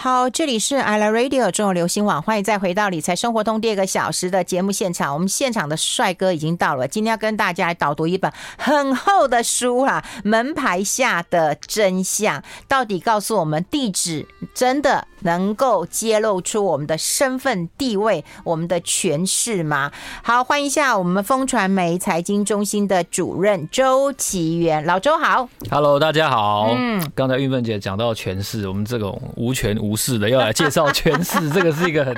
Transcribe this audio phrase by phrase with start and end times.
[0.00, 5.12] 好，这里是 i l a Radio 中国流行网，欢迎再回到理财生活通第二个小时的节目现场。
[5.12, 14.24] 我们现场的帅哥已经到了，今天要跟大家来导读一本很厚的书啊，《门牌下的真相》，到底告诉我们地址
[14.54, 19.92] 真的能够揭露出我们的身份地位、我们的权势吗？
[20.22, 26.74] 好，欢迎一下我们风传媒财经中心的主任周奇源，老周好，Hello，大家好。
[26.74, 29.98] 嗯，刚才玉芬姐讲到权势，我们这种无权无。
[29.98, 32.14] 势的，要来介绍权势， 这个是一个很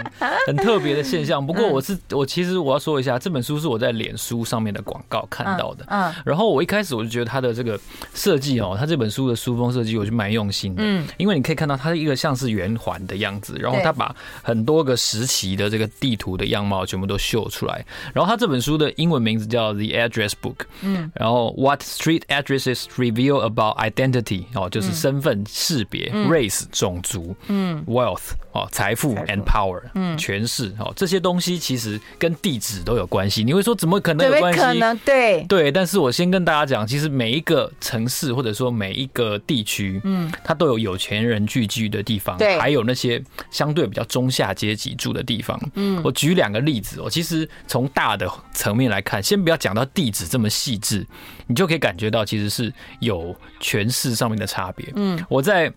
[0.46, 1.44] 很特别的现象。
[1.44, 5.84] 不过我是我其实我要说一下，这本书是我在脸书上面的广告看到的。
[5.88, 7.80] 嗯，然后我一开始我就觉得它的这个
[8.12, 10.82] 设计哦，它这本书的书封设计我就蛮用心的。
[10.84, 17.84] 嗯，因为你可以看到它是一个像是圆环的样子，然后他把很多个时期的这个地图的样貌全部都秀出来。
[18.12, 20.66] 然后他这本书的英文名字叫 The Address Book。
[20.82, 27.36] 嗯，然后 What Street Addresses Reveal About Identity 哦，就是身份识别、race 种族。
[27.46, 27.60] 嗯。
[27.60, 33.44] 嗯，wealth 哦，财富 and power，嗯，权势哦，这些东西其实跟地址都有关系。
[33.44, 34.58] 你会说怎么可能有关系？
[34.58, 45.60] 可能对对，但是我先跟大家讲，其实每一个城市或者说每一个地区，嗯，它都有有钱人聚居的地方，对，还有那些相对比较中下阶级住的地方。
[45.74, 51.06] 嗯，我举两个例子哦，其实从大的层面来看，先不要讲到地址这么细致，
[51.46, 54.92] 你就可以感觉到其实是有权势上面的差别。
[54.96, 55.72] 嗯，我在。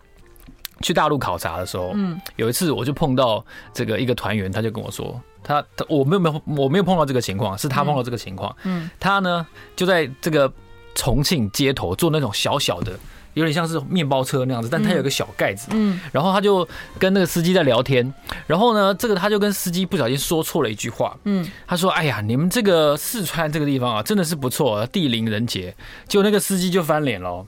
[0.81, 10.51] 去大陆考察的时候，嗯，有一次我就碰到这个一个团员，他就跟我说，他他我没有没有我没有碰到这个情况，是他碰到这个情况，嗯，他呢就在这个
[10.93, 12.99] 重庆街头做那种小小的，
[13.33, 16.67] 有点像是面包车那样子，但他有个小盖子，嗯，然后他就
[16.97, 18.13] 跟那个司机在聊天，
[18.47, 25.75] 然后呢，这个他就跟司机不小心说错了一句话，嗯，他说，哎呀，你们这个四川这个地方啊，真的是不错，地灵人杰，
[26.07, 27.45] 结果那个司机就翻脸了。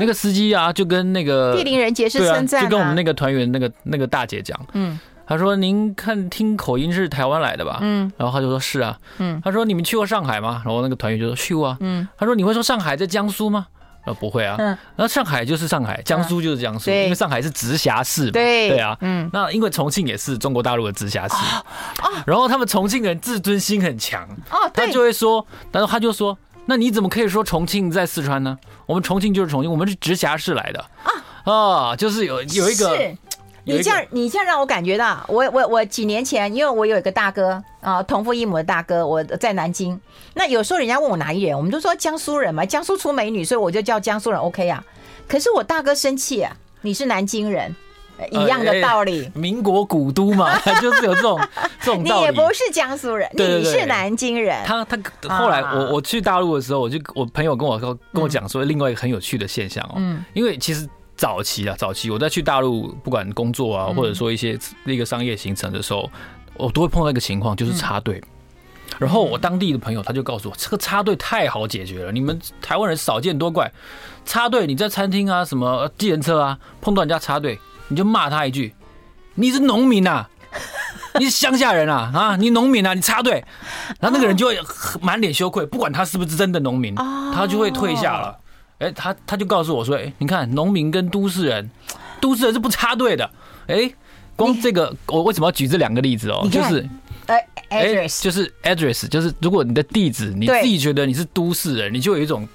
[0.00, 10.62] 那个司机啊，就跟那个地灵人杰是称赞，就跟我们那个团员那个那个大姐讲，嗯，他说您看听口音是台湾来的吧，嗯，然后他就说是啊，嗯，他说你们去过上海吗？
[10.64, 13.66] 然后那个团员就说去过啊，嗯，他说你会说上海在江苏吗？
[14.04, 21.64] 呃，不会啊，嗯，那上海就是上海，江苏就是江苏，因为上海是直辖市嘛，对对啊，嗯，那因为重庆也是中国大陆的直辖市啊，
[22.26, 26.36] 然后他们重庆人自尊心很强，哦，他就会说，然后他就说。
[26.70, 28.58] 那你怎么可以说重庆在四川呢？
[28.84, 31.50] 我们重庆就是重庆，我们是直辖市来的啊。
[31.50, 33.16] 啊，就是有有一个，是。
[33.64, 39.98] 你这样你这样让我感觉到，我我我几年前，因为我有一个大哥啊，同父异母的大哥，我在南京。
[40.34, 44.84] 那有时候人家问我哪一人，我们都说江苏人嘛，江苏出美女，所以我就叫江苏人 OK 啊。
[45.26, 47.74] 可是我大哥生气啊，你是南京人。
[48.32, 51.40] 一样的道理，呃欸、民国古都嘛， 就是有这种
[51.80, 52.20] 这种道理。
[52.20, 54.60] 你也不是江苏人，你是南京人。
[54.66, 60.84] 他他后来我我去大陆的时候，我就我朋友跟我说跟我讲说，另外一个很有趣的现象哦，嗯，因为其实
[61.16, 66.10] 早期啊，早期我在去大陆不管工作啊，或者说一些那个商业行程的时候，
[66.58, 68.22] 我都会碰到一个情况，就是插队。
[68.98, 73.70] 然后我当地的朋友他就告诉我，这个插队太好解决了，你们台湾人少见多怪，
[74.24, 77.58] 插队你在餐厅啊，什么计程车啊，碰到人家插队。
[77.90, 78.74] 你就骂他一句，
[79.34, 80.28] 你是农民啊，
[81.18, 83.42] 你是乡下人啊啊，你农民啊，你插队，
[83.98, 84.58] 然后那个人就会
[85.00, 88.36] 满脸羞愧，不管他是不是真的农民，他就会退下了。
[88.78, 91.70] 哎，他他就告诉我说，哎，你看农民跟都市人，
[92.20, 93.30] 都市人是不插队的。
[93.68, 93.90] 哎，
[94.38, 96.48] 光这个我为什么要举这两个例子哦？
[96.50, 96.88] 就是，
[97.26, 102.48] 哎，就是 address，就是如果你的地址你自己觉得你是都市人，你就有一种。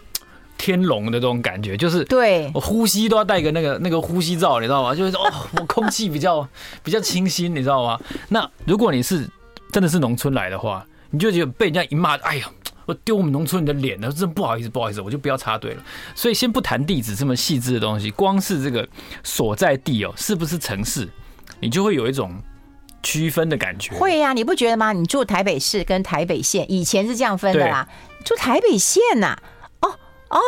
[0.55, 4.95] 天龙的这种感觉，就是对我呼吸都要带个那个那个呼吸罩，你知道吗？
[4.95, 6.47] 就是说哦， 我空气比较
[6.83, 7.99] 比较清新，你知道吗？
[8.29, 9.27] 那如果你是
[9.73, 12.49] 真的是农村来的话，你就觉得被人家一骂，哎呀，
[12.85, 15.83] 我丢我们农村人的脸了，真不好意思，不好意思，我就不要插队了。
[16.15, 18.87] 所以先不谈地址这么细致的东西，光是这个
[19.21, 21.09] 所在地哦，是不是城市，
[21.63, 22.41] 你就会有一种
[23.01, 23.95] 区分的感觉。
[23.95, 24.91] 会呀、啊，你不觉得吗？
[24.91, 27.87] 你住台北市跟台北县以前是这样分的啦，
[28.25, 29.43] 住台北县呐、啊。
[30.33, 30.39] 哦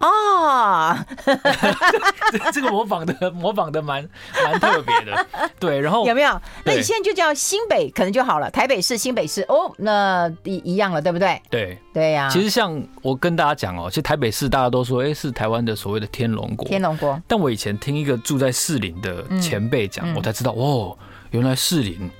[0.00, 0.96] 哦，
[2.52, 4.08] 这个模仿的模仿的蛮
[4.44, 5.26] 蛮特别的，
[5.60, 6.40] 对，然后有没有？
[6.64, 11.40] 那你现在就叫新北可能就好了，台北市、新北市哦，那一一样了，对不对？
[11.50, 12.28] 对对呀。
[12.30, 17.20] 其实像我跟大家讲哦，其实台北市大家都说，哎，是台湾的所谓的天龙国，天龙国。
[17.28, 20.96] 但我以前听一个住在士林的前辈讲，我才知道哦，
[21.30, 22.10] 原来士林。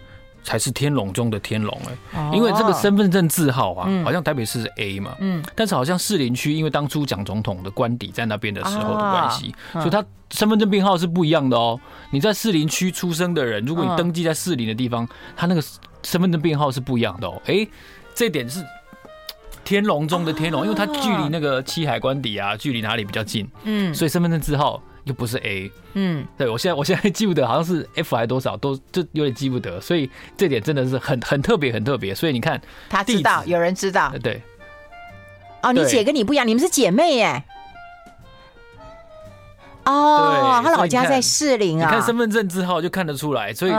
[0.47, 1.77] 才是天龙中的天龙
[2.15, 11.79] 哎，因为这个身份证字号啊，好像台北市是 A 嘛，嗯，但是好像士林区因为当初蒋总统的官邸在那边的时候的关系，所以他身份证编号是不一样的哦。
[12.13, 15.63] 你在士林区出生的人，如果你登记在士林的地方，他那个
[16.05, 17.43] 身份证编号是不一样的哦。
[17.47, 17.67] 哎，
[18.15, 18.65] 这点是
[19.65, 32.13] 天龙中的天龙，因为它距离那个七海关邸啊，距离哪里比较近，嗯，所以身份证字号又不是 A，嗯，对我现在我现在记不得好像是 F 还多少，都就有点记不得，所以这点真的是很很特别很特别。
[32.13, 34.43] 所以你看，他知道有人知道，对，
[35.63, 37.45] 哦，你姐跟你不一样，你们是姐妹耶。
[39.85, 43.73] 哦，他老家在士林啊，你看身份证字号就看得出来，所以。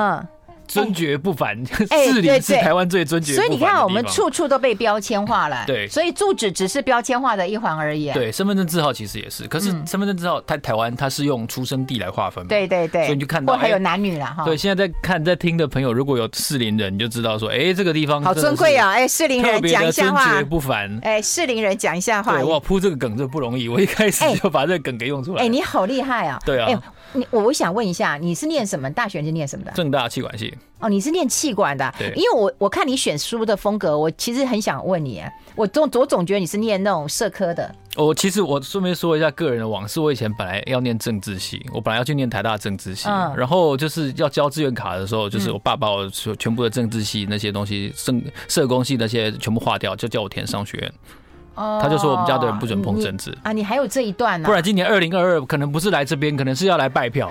[0.68, 3.34] 尊爵不凡， 士林是台湾最尊爵。
[3.34, 5.64] 所以你看，我们处处都被标签化了。
[5.66, 8.12] 对，所以住址只是标签化的一环而已。
[8.12, 9.48] 对，身份证字号其实也是。
[9.48, 12.46] 可是身份证字号，它台湾它是用出生地来划分。
[12.48, 13.06] 对对对。
[13.06, 14.44] 所以你就看到，还有男女了哈。
[14.44, 18.90] 对，现在在看在听的朋友，如果有士林人，你就知道说，哎，这个地方好尊贵啊！
[18.90, 20.26] 哎，士林人讲一下话。
[20.26, 21.00] 尊爵不凡。
[21.02, 22.34] 哎，士林人讲一下话。
[22.34, 25.44] 对，哇，铺这个梗这不容易，我一开始就把这个梗给用出来。
[25.44, 26.40] 哎，你好厉害啊！
[26.46, 26.68] 对啊。
[26.68, 26.78] 哎
[27.14, 28.90] 你我我想问一下，你是念什么？
[28.90, 29.72] 大学是念什么的？
[29.72, 30.54] 正大气管系。
[30.80, 31.94] 哦，你是念气管的。
[31.98, 32.12] 对。
[32.16, 35.24] 因为我我看你选书的风格，我其实很想问你，
[35.56, 37.74] 我总我总觉得你是念那种社科的。
[37.96, 48.14] 我其实我顺便说一下个人的往事，我以前本来要念政治系，我本来要去念台大政治系，嗯、然后就是要交志愿卡的时候，就是我爸把我全部的政治系那些东西、社
[48.48, 50.94] 社工系那些全部划掉，就叫我填商学院。
[51.82, 54.46] 他就说我们家的人不准碰政治啊，你还有这一段呢？
[54.46, 57.30] 不然今年二零二二可能不是来这边，可能是要来拜票，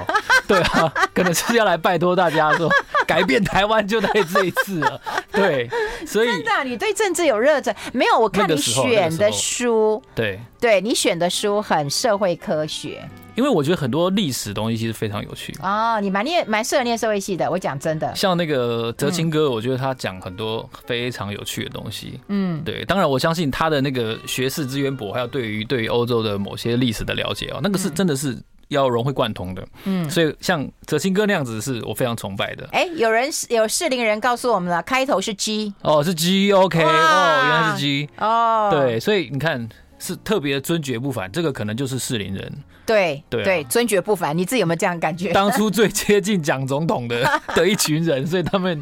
[0.49, 2.69] 对啊， 可能是要来拜托大家说
[3.07, 5.01] 改变台湾就在这一次了，
[5.31, 5.71] 对，
[6.07, 7.75] 所以真的你对政治有热忱？
[7.93, 13.09] 没有，我看你选的书，对，对你选的书很社会科学。
[13.37, 17.49] 因为我觉得很多历史东西其实非常有趣哦，你蛮念蛮适合念社会系的。
[17.49, 22.19] 我讲真的，像那个哲清哥，我觉得他讲很多非常有趣的东西。
[22.27, 28.37] 嗯，对，当然我相信他的那个学识之渊博，还有对于对于欧洲的某些历史的了解哦，那个是真的是
[28.69, 29.63] 要融会贯通的。
[29.85, 32.67] 嗯，所以像哲清哥那样子，是我非常崇拜的。
[32.73, 39.69] 哎，有人有适龄人告诉我们了，开头是 G 哦，是 G，OK 哦，原来是 G 哦，对，所以你看。
[40.07, 42.53] 是特别的尊爵不凡，这个可能就是士林人。
[42.87, 45.33] 对对对，尊爵不凡，你自己有没有这样感觉？
[45.33, 48.81] 当初最接近蒋总统的 的一群人，所以他们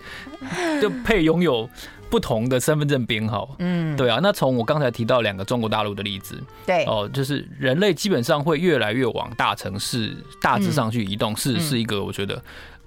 [0.82, 1.66] 就配拥有
[2.10, 3.56] 不同的身份证编号。
[3.60, 4.20] 嗯，对啊。
[4.22, 12.42] 那从我刚才提到两个中国大陆的例子，对哦，就是人类基本上会越来越往大城市大致上去移动，是是一个我觉得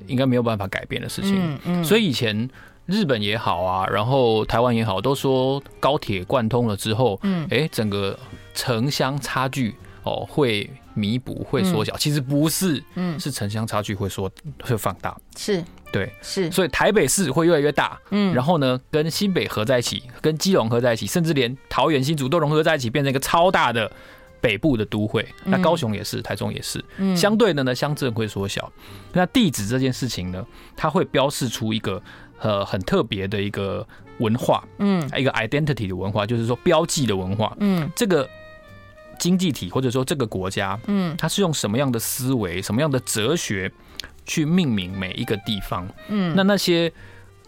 [0.05, 1.35] 应该没有办法改变的事情。
[1.35, 2.47] 嗯嗯，所以以前。
[2.87, 8.17] 日本也好啊，然后台湾也好，都说高铁贯通了之后，嗯，哎，整个
[8.53, 11.95] 城乡差距哦会弥补，会缩小。
[11.97, 14.31] 其实不是，嗯，是城乡差距会缩
[14.63, 15.15] 会放大。
[15.35, 15.61] 是，
[15.91, 16.49] 对，是。
[16.49, 23.91] 所以台北市会越来越大，嗯，然后呢，跟新北合在一起，跟基隆合在一起，甚至连桃园新竹都融合在一起，变成一个超大的
[24.39, 25.27] 北部的都会。
[25.43, 26.83] 那高雄也是，台中也是。
[26.99, 28.71] 嗯，相对的呢，乡镇会缩小。
[29.11, 30.45] 那地址这件事情呢，
[30.75, 32.01] 它会标示出一个。
[32.39, 33.87] 呃，很特别的一个
[34.19, 38.27] 文化，嗯，一个 identity 的文化，就是说标记的文化，嗯，这个
[39.19, 43.71] 经济体或者说这个国家，嗯，它是用什么样的思维、什么样的哲学
[44.25, 46.91] 去命名每一个地方，嗯，那那些。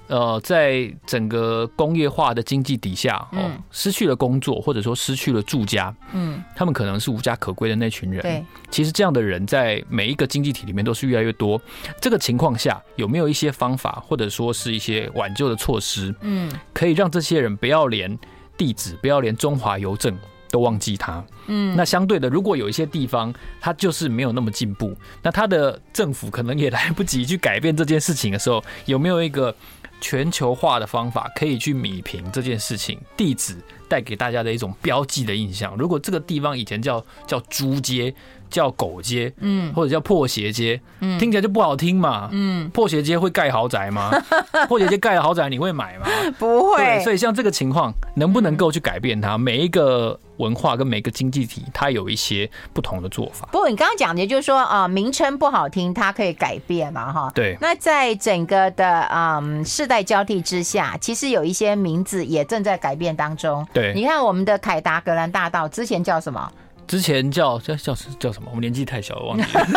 [0.10, 8.20] 呃，在整个工业化的经济底下，哦，失去了工作，或者说失去了住家，嗯，他们可能是无家可归的那群人。
[8.24, 11.62] 对，其实这样的人在每一个经济体里面都是越来越多。
[12.02, 18.18] 这个情况下，有没有一些方法，或者说是一些挽救的措施，嗯，可以让这些人不要连
[18.58, 20.18] 地址，不要连中华邮政
[20.50, 21.24] 都忘记他？
[21.46, 23.32] 嗯，那相对的，如果有一些地方
[23.62, 29.56] 他就是没有那么进步，那他的政府可能也来不及去改变这件事情的时候，有没有一个？
[30.02, 35.76] 全球化的方法可以去米平这件事情，地址带给大家的一种标记的印象。
[35.78, 38.14] 如果这个地方以前叫叫猪街。
[38.50, 44.12] 叫狗街，嗯，或者叫破鞋街，嗯，听起来就不好听嘛，嗯，破鞋街会盖豪宅吗？
[44.68, 46.08] 破鞋街盖了豪宅，你会买吗？
[46.38, 47.00] 不会。
[47.04, 49.38] 所以像这个情况，能不能够去改变它？
[49.38, 53.48] 每一个文化跟每一个经济体，它有一些不同的做法。
[53.52, 57.32] 不过你刚刚讲的，就是说啊，名称不好听，它可以改变嘛，哈。
[57.36, 57.58] 对。
[57.62, 63.66] 那在整个的嗯世代交替之下，其实有一些名字也正在改变当中。
[63.74, 63.94] 对。
[63.94, 66.52] 你看我们的凯达格兰大道之前叫什么？
[66.90, 68.48] 之前叫叫叫叫什么？
[68.50, 69.68] 我们年纪太小了，忘记了。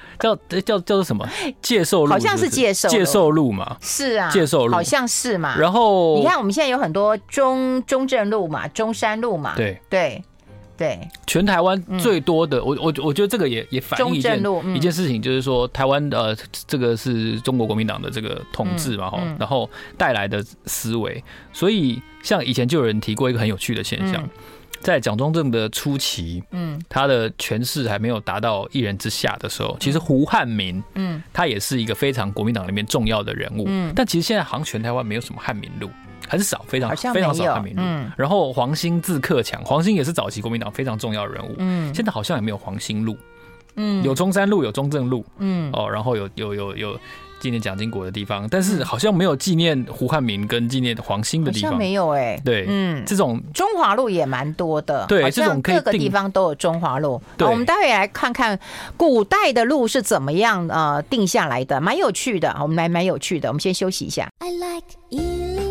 [0.18, 1.24] 叫叫叫做什么？
[1.62, 3.76] 介寿路，好像是介寿介寿路嘛？
[3.80, 5.56] 是啊，介寿路好像是嘛。
[5.56, 9.54] 然后你看，我们现在有很多中中正路嘛，中山路嘛。
[9.54, 10.20] 对对
[10.76, 14.42] 对，全台湾最多的，我我我觉得这个也也反映一件
[14.74, 21.22] 一件事情，就是说台湾呃，这个是中国国民党的这个统治嘛，哈，然后带来的思维。
[21.52, 24.28] 所以像以前就有人提过一个很有趣的现象。
[24.80, 35.90] 在蒋中正的初期，嗯，他的权势还没有达到一人之下的时候，其实胡汉民，嗯，他也是一个非常国民党里面重要的人物，嗯，但其实现在好像全台湾没有什么汉民路，
[36.26, 37.82] 很少，非常非常少汉民路。
[37.84, 41.54] 嗯，然后黄兴字克强，黄兴也是早期国民党非常重要的人物。
[41.58, 43.16] 嗯，现在好像也没有黄兴路。
[43.76, 45.24] 嗯，有中山路，有中正路。
[45.38, 47.00] 嗯，哦，然后有有有有。
[47.40, 52.42] 有纪念蒋经国的地方，但是好像没有纪念胡汉民跟纪念黄兴的地方，没有哎、欸。
[52.44, 57.20] 对，嗯，这种中华路也蛮多的，对，这种各个地方都有中华路。
[57.36, 58.58] 对，我们待会来看看
[58.96, 63.48] 古代的路是怎么样呃定下来的，蛮有趣的，我们来蛮有趣的。
[63.48, 64.28] 我们先休息一下。
[64.38, 65.69] I like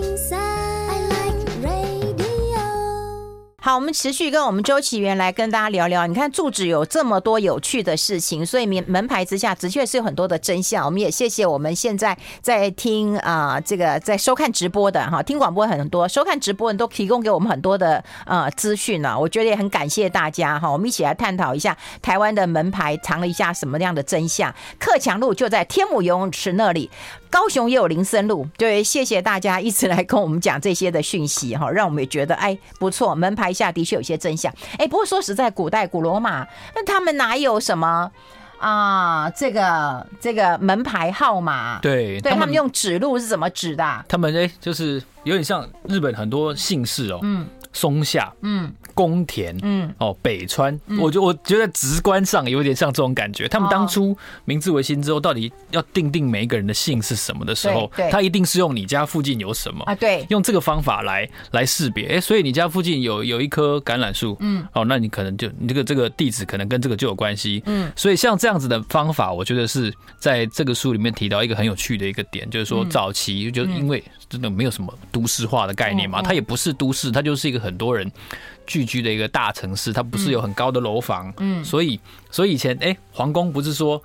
[3.62, 6.08] 好，我们持续跟我们周启源来跟大家聊聊。
[6.08, 10.86] 你看住址有这么多有趣的事情，所以门门牌之下的确是有很多的真相。
[10.86, 19.20] 我们也谢谢我们现在在听啊、这个在收看直播的哈，听广播很多，收看直播人都提供给我们很多的呃资讯了。
[19.20, 24.56] 我觉得也很感谢大家哈，我们一起来探讨一下台湾的门牌藏了一下什么样的真相。
[24.80, 26.90] 克强路就在天母游泳池那里。
[27.30, 34.54] 高雄也有林森路，对，谢谢大家一直来跟我们讲这些的讯息哈，让我们也觉得哎不错，门牌下的确有些真相。
[34.78, 38.12] 哎，不过说实在，古代古罗马那他们哪有什么
[38.60, 39.30] 啊？
[39.30, 41.80] 这个这个门牌号码？
[41.82, 44.04] 对，对他们，用指路是怎么指的啊？
[44.08, 48.74] 他们哎，就是有点像日本很多姓氏哦，嗯，松下，嗯。
[48.96, 53.48] 宫田，嗯，哦，北川，我就我觉得直观上有点像这种感觉。
[53.48, 59.96] 他们当初明治维新之后，到底要定定每一个人的姓是什么的时候，他一定是用你家附近有什么啊？
[59.96, 62.08] 对，用这个方法来来识别。
[62.08, 67.90] 哎，所以你家附近有有一棵橄榄树，嗯，哦，那你可能就你这个这个地址可能跟这个就有关系，嗯。
[67.96, 78.12] 所以像这样子的方法，我觉得是在这个书里面提到一个很有趣的一个点，就是说早期就因为真的没有什么都市化的概念嘛，它也不是都市，它就是一个很多人。
[78.66, 82.00] 聚居的一个大城市，它不是有很高的楼房，嗯，所以
[82.30, 84.00] 所以以前哎，皇宫不是说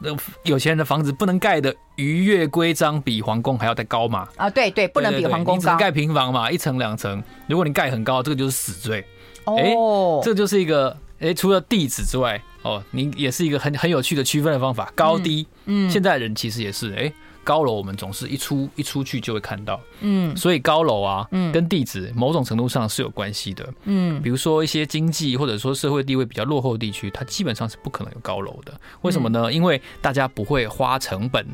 [0.00, 0.08] 那
[0.44, 4.26] 有钱人的房子不能盖的逾越规章，比皇宫还要再高嘛？
[4.38, 9.04] 啊，对对，不能比皇宫盖平房嘛，一层两层，如果你盖很高，这个就是死罪。
[9.44, 15.46] 哦，这就是一个哎，除了地址之外，哦，你也是一个很很有趣的区分的方法，高低。
[15.66, 17.12] 嗯，现在人其实也是哎。
[17.46, 28.74] 高楼我们总是一出一出去就会看到，嗯，所以高楼啊，嗯，跟地址某种程度上是有关系的，嗯，比如说一些经济或者说社会地位比较落后的地区，它基本上是不可能有高楼的。
[29.02, 29.52] 为什么呢？
[29.52, 31.46] 因为大家不会花成本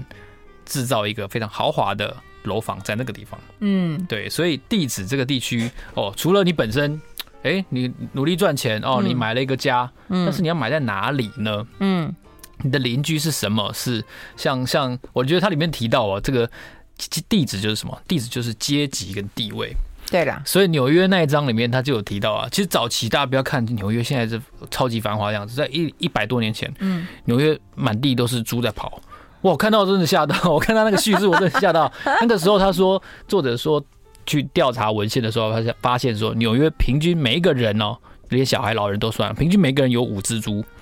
[0.64, 6.99] 制造一个非常豪华的楼房在那个地方，嗯，对，所以地址这个地区哦，除了你本身，
[7.42, 11.66] 哎，你努力赚钱哦，你买了一个家，嗯，但是你要买在哪里呢？
[11.80, 12.14] 嗯。
[12.62, 13.71] 你的邻居是什么？
[13.75, 14.04] 是
[14.37, 16.49] 像像，我觉得它里面提到啊，这个
[17.28, 18.00] 地址就是什么？
[18.09, 19.75] 地址就是阶级跟地位。
[20.11, 24.40] 对了，所以纽约那一章里面他就有提到啊，其实早期大家不要看纽约现在是
[24.71, 29.00] 超级繁华的样子，在一一百多年前，嗯，纽约满地都是猪在跑，
[29.42, 31.90] 哇，我看到真的吓到， 我看到那个叙事我真的吓到。
[32.21, 33.83] 那个时候他说，作者说
[34.26, 37.97] 去调查文献的时候，发现发现说纽约平均每一个人哦。
[38.28, 40.64] 连小孩、老人都算，平均每个人有五只猪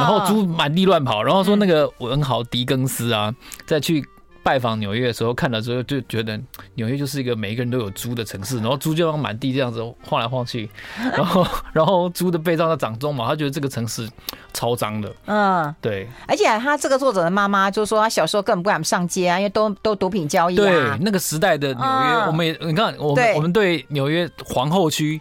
[0.00, 1.22] 然后猪满地乱跑。
[1.22, 3.34] 然后说那个文豪狄更斯啊，
[3.66, 4.04] 在去
[4.42, 6.40] 拜访纽约的时候，看了之后就觉得
[6.74, 10.68] 纽约就是一个每一个人都有猪的城市，然后猪就让满地这样子晃来晃去，
[11.16, 14.08] 然后然后猪的背上在长鬃毛，他觉得这个城市
[14.52, 15.14] 超脏的。
[15.26, 16.08] 嗯，对。
[16.26, 20.64] 而且他这个作者的妈妈就说，他小时候根本不敢上街啊，因为都都毒品交易啊。
[20.64, 25.20] 对，那个时代的纽约，我们也你看，我们我们对纽约皇后区。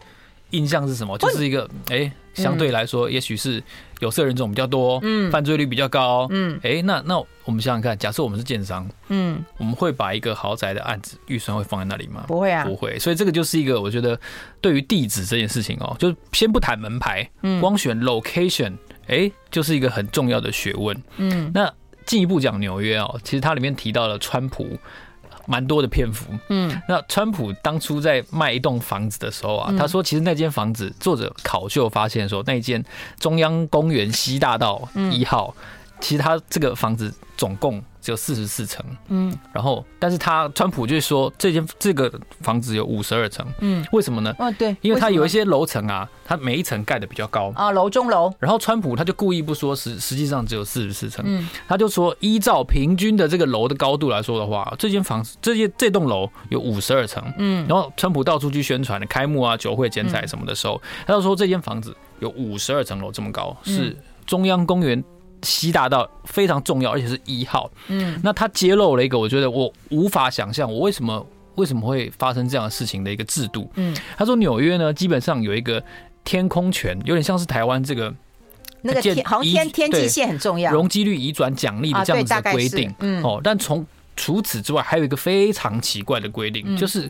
[0.51, 1.17] 印象是什么？
[1.17, 3.61] 就是一个哎、欸，相对来说，也许是
[3.99, 12.25] 有色人种比较多，嗯，犯罪率比较高，嗯，哎、欸，那那我们想想看，假设我们是建商，嗯，我们会把一个豪宅的案子预算会放在那里吗？
[12.27, 12.97] 不会啊，不会。
[12.99, 14.19] 所以这个就是一个，我觉得
[14.59, 18.73] 对于地址这件事情哦，就先不谈门牌，嗯，光选 location，
[19.07, 21.51] 哎、欸，就是一个很重要的学问，嗯。
[21.53, 21.71] 那
[22.05, 24.77] 进一步讲纽约哦，其实它里面提到了川普。
[25.47, 32.83] 蛮多的篇幅，嗯，那川普当初在卖一栋房子的时候啊，他说其实那间房子，作者考究发现说，那间
[33.19, 35.55] 中央公园西大道一号，
[35.99, 37.83] 其实他这个房子总共。
[38.01, 44.35] 只有四十四层，嗯，然后，但是他川普就是说，这间这个房子有五十二层，嗯，为什么呢？
[44.39, 47.53] 哦，对，因为他有一些楼层啊，它每一层盖的比较高。
[47.55, 48.33] 啊，楼中楼。
[48.39, 65.03] 然后川普他就故意不说实实际上只有四十四层，嗯，他就说依照平均的这个楼的高度来说的话，这间房子这间这栋楼有五十二层，嗯，然后川普到处去宣传的开幕啊、酒会、剪彩什么的时候，他就说这间房子有五十二层楼这么高，是中央公园。
[65.43, 67.69] 西大道非常重要，而且是一号。
[67.87, 73.69] 嗯，那他揭露了一个我觉得我无法想象，我为什么为什么会发生这样的事情的一个制度。
[73.75, 75.83] 嗯，他说纽约呢，基本上有一个
[76.23, 78.13] 天空权，有点像是台湾这个
[78.81, 82.93] 那个天好像天天际线很重要，容积率移转奖励的这样子的规定。
[82.99, 87.09] 嗯，哦，但从除此之外，还有一个非常奇怪的规定，就是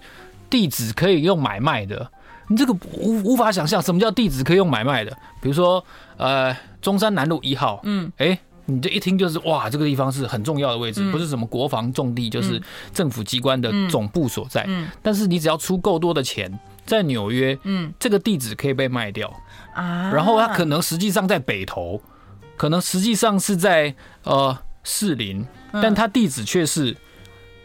[0.49, 2.09] 地址可以用买卖的，
[2.51, 5.17] 你这个无无法想象什么叫地址可以用买卖的。
[5.39, 5.83] 比如说，
[6.17, 12.61] 呃，中山南路一号，嗯，哎，你这一听就是哇，这个地方是很重要的位置，不是什么国防重地，就是
[12.93, 14.65] 政府机关的总部所在。
[14.67, 19.33] 嗯，但是你只要出够多的钱，在纽约，嗯，这个地址可以被卖掉
[19.73, 20.11] 啊。
[20.11, 22.01] 然后它可能实际上在北投，
[22.57, 26.97] 可能实际上是在呃士林，但它地址却是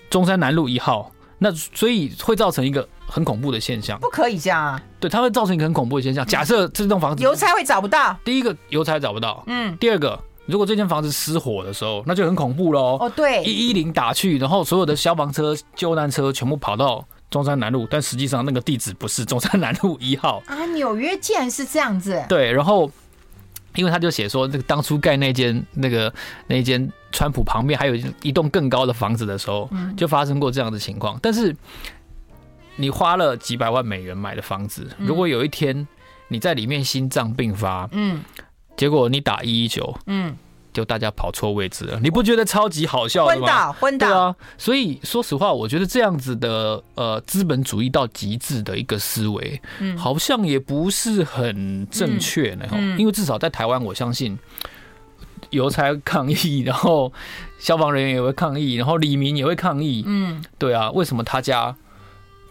[0.09, 1.11] 中山南路一号。
[1.39, 4.83] 那所以会造成一个很恐怖的现象，不可以这样啊！
[5.01, 6.27] 对，它会造成一个很恐怖的现象。
[6.27, 8.17] 假设这栋房子，邮差会找不到。
[8.25, 9.43] 第一个，邮差找不到。
[9.47, 9.77] 嗯。
[9.79, 12.99] 第二个，如果这间房子失火的时候，那就很恐怖喽。
[13.01, 13.43] 哦，对。
[13.45, 20.67] 一一零打去，然后所有的消防车、救难车全部跑到中山南路，但实际上那个地址不是中山南路一号啊！
[20.67, 22.23] 纽约竟然是这样子。
[22.29, 22.91] 对，然后。
[23.75, 26.11] 因为他就写说，这个当初盖那间那个
[26.47, 31.19] 那间川普旁边还有一栋更高的房子的时候，就发生过这样的情况。
[31.21, 31.55] 但是
[32.77, 35.87] 你花了几百万美元买的房子，如果有一天
[36.29, 38.23] 你在里面心脏病发，嗯，
[38.77, 40.37] 结果你打一一九，嗯。
[40.73, 43.47] 就大家跑错位置了，你不觉得超级好笑的吗？
[43.47, 44.07] 昏倒，昏倒。
[44.09, 52.67] 对啊，所以说实话，我觉得这样子的呃资本主义到极致的一个思维，嗯，好像也不是很正确呢。
[52.73, 54.39] 嗯，因为至少在台湾，我相信
[55.49, 57.11] 邮差抗议，然后
[57.59, 60.05] 消防人员也会抗议，然后李明也会抗议。
[60.07, 61.75] 嗯，对啊，为什么他家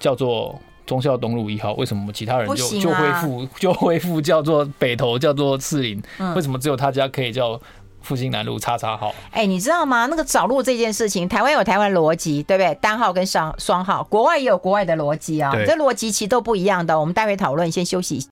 [0.06, 1.74] 叫做忠孝东路一号？
[1.74, 6.00] 为什么其他人就就恢复就恢复叫做北投，叫做士林？
[6.36, 7.60] 为什么只有他家可以叫？
[8.06, 10.06] 复兴南路叉叉号，哎、欸，你知道吗？
[10.06, 12.76] 那个找路这件事情，台湾有台湾逻辑，对不对？
[12.76, 17.00] 单号跟双双号，国外也有国外的逻辑啊，这逻辑其实都不一样的。
[17.00, 18.28] 我们待会讨论，先休息。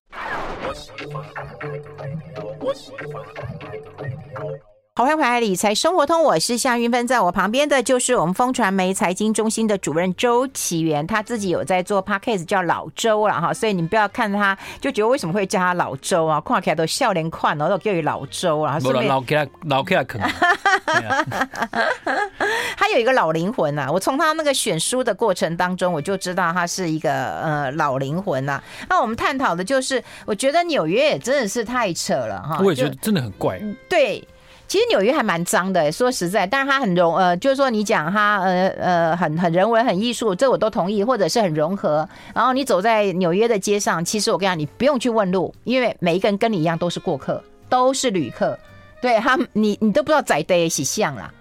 [4.95, 20.29] 好，欢迎回来，理财生活通，我是夏云芬，在我旁边的就是我们风传媒财经中心的主任周启源，他自己有在做 podcast 叫老周了哈，所以你们不要看他就觉得为什么会叫他老周啊，看起来都笑脸宽哦，都叫你老周啊，不然老起来老起来可能，
[22.77, 28.63] 他有一个老灵魂呐、啊，我从他那个选书的过程当中，我就知道他是一个呃老灵魂呐、啊。
[28.87, 34.23] 那我们探讨的就是，我觉得纽约也真的是太扯了哈，我也觉得真的很怪，对。
[34.67, 42.07] 其实纽约还蛮脏的，说实在，但是它很融呃，就是说你讲它呃呃很很人文很艺术，这我都同意，或者是很融合。
[42.33, 48.57] 然后你走在纽约的街上，其实我跟你讲，你不用去问路，因为每一个人跟你一样都是过客，都是旅客，
[48.99, 51.31] 对他你你都不知道在地是像啦。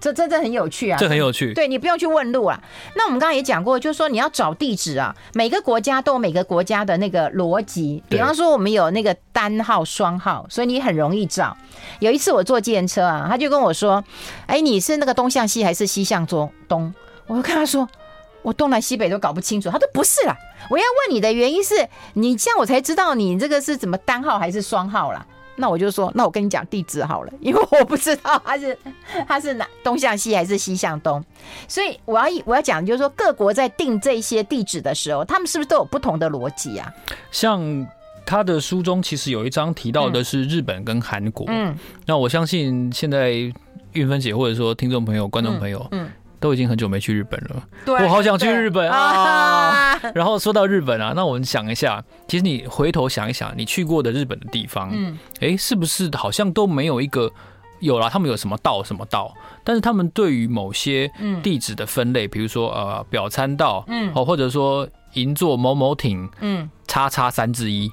[0.00, 0.98] 这真的很有趣啊！
[0.98, 1.52] 这很有趣。
[1.52, 2.60] 对，你不用去问路啊。
[2.96, 8.02] 那我们刚刚也讲过，就是说你要找地址啊，每个国家都有每个国家的那个逻辑。
[8.08, 11.56] 比方说，我们有那个单号、双号，所以你很容易找。
[11.98, 14.02] 有一次我坐计程车啊，他就跟我说
[14.48, 16.92] ：“哎，你是那个东向西还是西向中东？”
[17.28, 17.88] 我就跟他说
[18.42, 20.36] ：“我东南西北都搞不清楚。”他说：“不是啦，
[20.70, 21.74] 我要问你的原因是
[22.14, 25.26] 你这样我才知道你这个是怎么单号还是双号啦。”
[25.60, 28.76] 那我就说，那我跟你讲地址好了，因为我不知道它是
[29.28, 31.22] 它是哪东向西还是西向东，
[31.68, 36.92] 所以我要我要讲就是说，各国在定这些地址的时候，他们是不是都有不同的逻辑啊？
[37.30, 37.86] 像
[38.24, 43.32] 他的书中其实有一章提到的是日本跟韩国，嗯，那我相信现在
[43.92, 46.06] 运芬姐或者说听众朋友、观众朋友，嗯。
[46.06, 49.94] 嗯都已经很久没去日本了，我好想去日本啊！
[50.14, 57.30] 然后说到日本啊，那我们想一下，其实你回头想一想，你去过的日本的地方，嗯，哎，是不是好像都没有一个
[57.80, 58.08] 有了？
[58.08, 59.34] 他们有什么道什么道？
[59.62, 67.92] 但是他们对于某些地址的分类，比如说呃表参道，嗯，或者说银座某某町，嗯，叉叉三之一，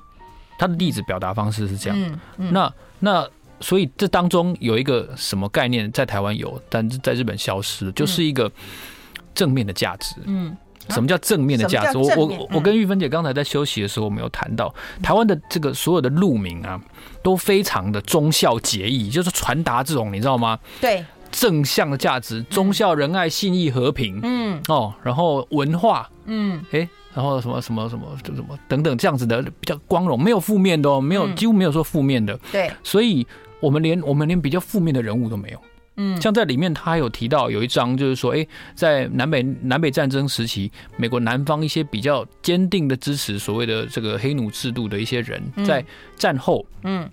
[0.58, 2.20] 它的地址表达方式是这样。
[2.38, 3.28] 那那。
[3.60, 8.52] 所以这当中有一个什么概念在台湾有，但是在日本消失，就是一个
[9.34, 10.16] 正面的价值。
[10.26, 10.56] 嗯，
[10.90, 11.98] 什么叫正面的价值？
[11.98, 16.80] 我我我跟玉芬姐刚才在休息的时候，我们有谈到台湾的这个所有的路名啊，
[17.24, 20.60] 都非常的忠孝节义，就是传达这种你知道吗？
[20.80, 24.20] 对，正向的价值，忠孝仁爱信义和平。
[24.24, 26.88] 嗯，哦，然后文化，嗯，哎。
[27.14, 32.40] 然后什么什么什么什么等等这样子的比较光荣，没有负面的哦，没有几乎没有说负面的。
[32.52, 33.26] 对，所以
[33.60, 35.62] 我们连我们连比较负面的人物都没有。
[35.98, 45.84] 嗯，像在里面他有提到有一章，就是说，哎，在南北南北战争时期，美国南方一些比较坚定的支持所谓的这个黑奴制度的一些人，在
[46.16, 47.10] 战后，嗯。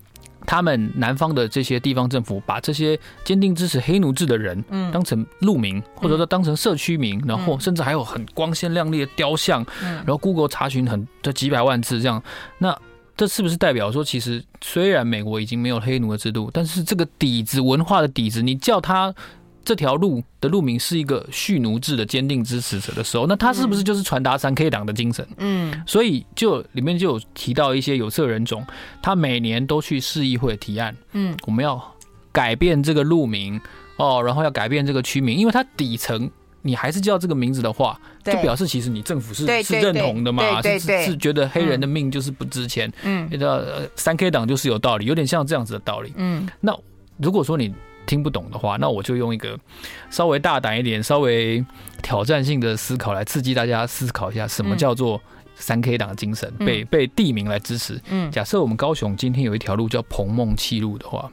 [0.46, 12.22] 他们南方的这些地方政府把这些坚定支持黑奴制的人，嗯，当成路名，或者说当成社区名，然后甚至还有很光鲜亮丽的雕像，然后 Google 查询很这几百万字这样，
[12.58, 12.78] 那
[13.16, 19.14] 这是不是代表说，其实虽然美国已经没有黑奴的制度，但是这个底子文化的底子，你叫他
[19.64, 25.26] 这条路的路名是一个蓄奴制的坚定支持者的时候，那他是不是就是传达三 K 党的精神？
[25.36, 28.66] 嗯，所以就里面就有提到一些有色人种，
[29.00, 31.80] 他每年都去市议会提案，嗯，我们要
[32.32, 33.60] 改变这个路名
[33.96, 36.30] 哦，然后要改变这个区名，因为它底层。
[36.66, 42.90] 你还是叫这个名字的话，就表示其实你政府是是认同的嘛，是是觉得黑人的命就是不值钱。
[43.02, 46.14] 嗯，那个三 K 党就是有道理，有点像这样子的道理。
[46.16, 46.74] 嗯，那
[47.18, 47.74] 如果说你
[48.06, 49.58] 听不懂的话，那我就用一个
[50.08, 51.62] 稍微大胆一点、稍微
[52.02, 55.20] 挑战性的思考来刺激大家思考一下，什么叫做
[55.56, 56.50] 三 K 党的精神？
[56.60, 58.00] 被被地名来支持。
[58.08, 61.30] 嗯，假设我们高雄今天有一条路叫彭梦七路的话。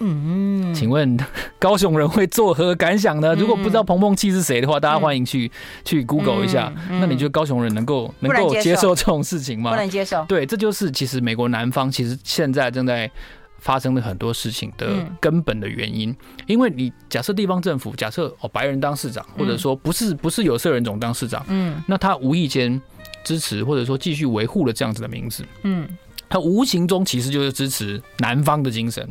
[0.00, 1.18] 嗯，请问
[1.58, 3.34] 高雄人会作何感想呢？
[3.34, 5.50] 如果不知道彭彭气是谁的话，大家欢迎去
[5.84, 6.72] 去 Google 一下。
[6.88, 9.70] 那你觉得高雄人能够能够接受这种事情吗？
[9.70, 10.24] 不能接受。
[10.28, 13.10] 对，这就是其实美国南方其实现在正在
[13.58, 16.14] 发生的很多事情的根本的原因。
[16.46, 22.80] 因为你假设地方政府假设哦白人当市长，或者说不是不是有色人种当市长，嗯，那他无意间
[23.24, 25.88] 支持或者说继续维护了这样子的名字，嗯，
[26.28, 29.08] 他无形中其实就是支持南方的精神。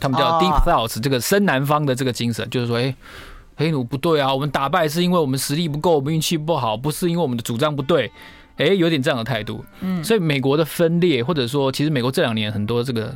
[0.00, 2.94] 他们叫 Deep South，这个深南方的这个精神，就是说，哎，
[3.56, 8.10] 黑奴不对啊，我们打败是因为我们实力不够，我们运气不好，不是因为我们的主张不对，
[8.56, 9.64] 哎，有点这样的态度。
[9.80, 13.12] 嗯，所以美国的分裂，或者说，其实美国这两年很多这个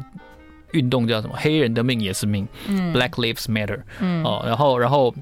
[0.73, 1.35] 运动叫什么？
[1.37, 5.15] 黑人的命也是命，嗯，Black Lives Matter，嗯，哦，然后，然后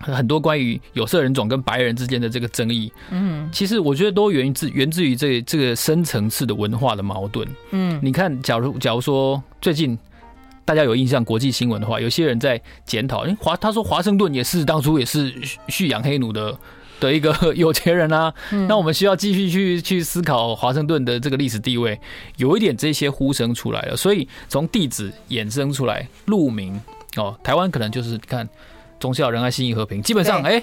[0.00, 7.48] 很多关于有色人种跟白人之间的这个争议，嗯，其实我觉得都源自源自于这这个深层次的文化的矛盾。
[7.70, 9.96] 嗯，你看，假如假如说最近。
[10.64, 15.32] 大家有印象国际新闻的话，有些人在检讨，哎，华他说华盛顿也是当初也是
[15.68, 16.56] 蓄养黑奴的
[17.00, 18.32] 的一个有钱人啊。
[18.50, 22.00] 嗯、那我们需要继续去去思考华盛顿的这个历史地位，
[22.36, 23.96] 有一点这些呼声出来了。
[23.96, 26.80] 所以从地址衍生出来路名
[27.16, 28.48] 哦，台湾可能就是看
[28.98, 30.62] 忠孝仁爱信义和平，基本上哎。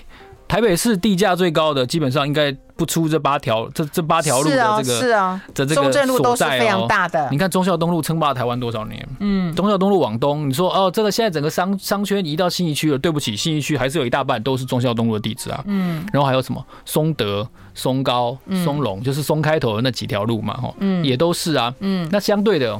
[0.51, 7.29] 台北市地价最高的，基本上应该不出这八条，这这八条路的这个，是啊，这这个中正路都是非常大的。
[7.31, 9.07] 你看忠孝东路称霸台湾多少年？
[9.21, 15.63] 嗯，忠孝东路往东，你说哦，这个现在整个商商圈移到信义区了，对不起，信义区还是有一大半都是忠孝东路的地址啊。
[15.67, 21.73] 嗯，然后还有什么松德、松高、松隆，就是松开头的那几条路嘛，哈，嗯，也都是啊。
[21.79, 22.77] 嗯，那相对的，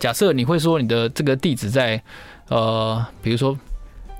[0.00, 2.02] 假设你会说你的这个地址在
[2.48, 3.56] 呃，比如说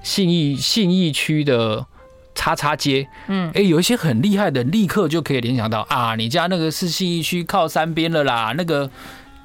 [0.04, 1.84] 信义信义区的。
[2.34, 8.90] 叉叉街，嗯，哎，有一些很厉害的，立刻就可以联想到啊，你家那个是信义区靠山边了啦，那个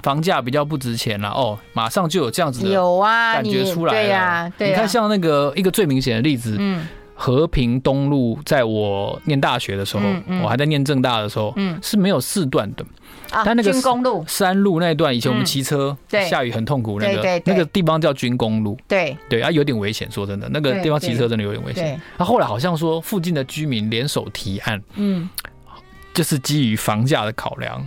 [0.02, 6.86] 房价比较不值钱啦，哦，马上就有这样子的有啊感觉出来了，对呀，对，你看像那个一个最明显的例子，嗯，
[7.20, 10.02] 和平东路，在我念大学的时候，
[10.42, 12.84] 我还在念正大的时候，嗯，是没有四段的。
[13.44, 14.24] 但那个军公路。
[14.26, 19.14] 山路那一段，以前我们骑车下雨很痛苦，那个那个地方叫军工路，对。
[19.28, 20.10] 对啊，有点危险。
[20.10, 22.00] 说真的，那个地方骑车真的有点危险。
[22.16, 25.28] 那后来好像说附近的居民联手提案，嗯，
[26.14, 27.86] 就是基于房价的考量，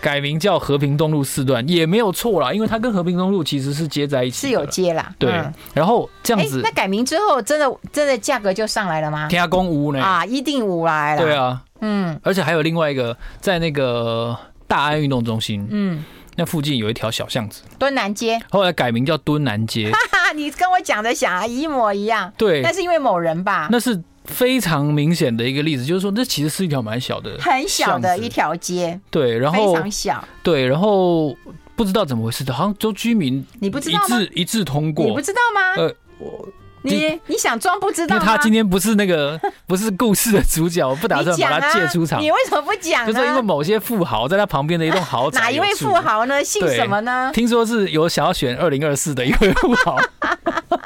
[0.00, 5.12] 改名叫和平东路四段也没有错啦，因为它跟和平东路其实是接在一起，是有接啦。
[5.18, 5.32] 对，
[5.74, 9.28] 然后这样子，那改名之后，真的真的价格就上来了吗？
[9.28, 10.02] 天下公屋呢？
[10.02, 11.22] 啊，一定五来了。
[11.22, 14.36] 对啊，嗯，而且还有另外一个在那个。
[14.70, 16.04] 大安运动中心，嗯，
[16.36, 19.90] 那附近有一条小巷子，敦南街，后来改名叫敦南街。
[19.90, 22.32] 哈哈，你跟我讲的想一模一样。
[22.38, 23.66] 对，那是因为某人吧？
[23.72, 28.98] 那是非常明显的一个例子，就是说，这其实是一条蛮小的、很小的一条街。
[29.10, 30.24] 对，然后非常小。
[30.42, 31.36] 对，然后
[31.76, 34.04] 不知道怎么回事，好像就居民你不知道吗？
[34.06, 35.82] 一致一致通过，你不知道吗？
[35.82, 36.48] 呃，我。
[36.82, 38.16] 你你想装不知道？
[38.16, 42.20] 因为他今天不是那个 不是故事的主角，我不打算把他借出场。
[42.20, 43.06] 你为什么不讲？
[43.06, 45.40] 就是因为某些富豪在他旁边的一栋豪宅。
[45.42, 46.42] 哪一位富豪呢？
[46.42, 47.30] 姓什么呢？
[47.34, 49.98] 听说是有想要选二零二四的一位富豪。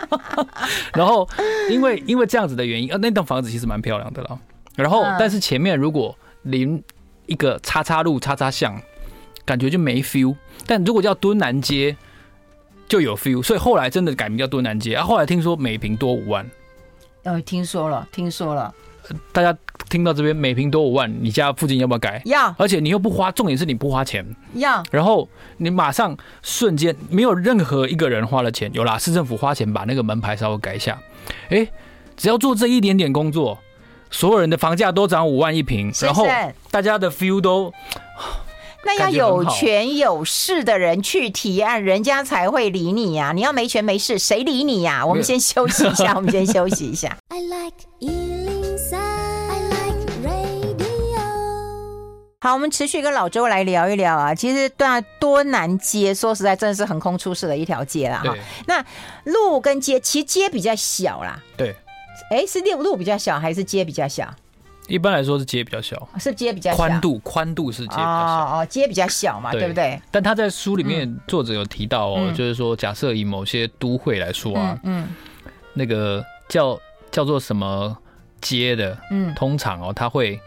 [0.94, 1.28] 然后
[1.70, 4.38] 因为因为这样子的原因，呃，那栋房子其实蛮漂亮的了。
[4.76, 6.82] 然后但是前面如果临
[7.26, 8.80] 一个叉叉路叉叉巷，
[9.44, 10.34] 感觉就没 feel。
[10.66, 11.96] 但如果叫敦南街。
[12.94, 14.94] 就有 feel，所以后来真的改名叫多南街。
[14.94, 16.48] 啊，后来听说每平多五万，
[17.24, 18.72] 呃，听说了，听说了。
[19.32, 19.52] 大家
[19.90, 22.22] 听到这边每平多五万，你家附近要不要改？
[22.24, 22.54] 要。
[22.56, 24.24] 而且你又不花，重点是你不花钱。
[24.52, 24.80] 要。
[24.92, 30.96] 然后你马上瞬间没有任何一个人花了钱，有啦，市政府花钱把那个门牌稍微改一下。
[31.48, 31.66] 哎，
[32.16, 33.58] 只要做这一点点工作，
[34.08, 36.24] 所有人的房价都涨五万一平，然后
[36.70, 37.74] 大家的 feel 都。
[38.84, 43.32] 那要有权有势的人去提案，人家才会理你呀、啊！
[43.32, 45.06] 你要没权没势，谁理你呀、啊？
[45.06, 47.16] 我们先休息一下， 我们先休息一下。
[47.28, 47.74] I like
[52.40, 54.34] 好，我们持续跟老周来聊一聊啊。
[54.34, 58.22] 其实对啊，多南街说实在真的是横空出世的一条街啦。
[58.22, 58.36] 哈。
[58.66, 58.84] 那
[59.24, 61.42] 路跟街，其实街比较小啦。
[61.56, 61.74] 对。
[62.30, 64.28] 哎，是路路比较小，还是街比较小？
[64.88, 66.76] 一般来说是街比较小，是街比较小。
[66.76, 68.04] 宽度宽度是街比较小。
[68.04, 70.00] 哦哦，街比较小嘛，对，不对？
[70.10, 76.78] 但他在书里面作者有提到哦，嗯、就是说，假设以某些都会来说啊，嗯，嗯那个叫
[77.10, 77.96] 叫做什么
[78.40, 80.40] 街的，嗯，通常哦，他会。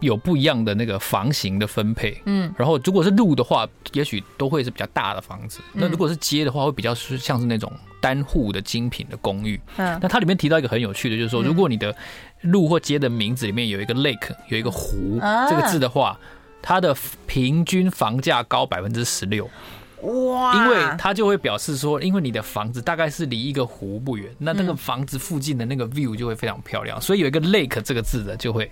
[0.00, 5.58] 有不一样的那个房型的分配，嗯，然后如果是路的话，也许都会是比较大的房子。
[5.72, 7.68] 那如果是街的话，会比较是像是那种
[8.00, 9.60] 单户的精品的公寓。
[9.76, 11.94] 嗯，那它里面提到一个很有趣的，就是说，如果你的
[12.42, 16.18] 路或街的名字里面有一个 lake，有一个湖这个字的话，
[16.62, 19.48] 它的平均房价高百分之十六。
[20.02, 20.54] 哇！
[20.54, 28.70] 因为它就会表示说，因为你的房子大概是离一个湖不远，那那个房子附近的那个 view 就会非常漂亮，所以有一个 lake 这个字的就会。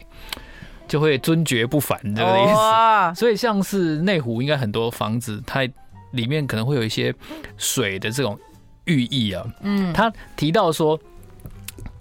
[0.88, 5.68] 就会尊爵不凡这个意思，所以像是内湖，应该很多房子，它
[6.12, 7.12] 里面可能会有一些
[7.56, 8.38] 水的这种
[8.86, 9.46] 寓意啊。
[9.60, 10.98] 嗯，他提到说，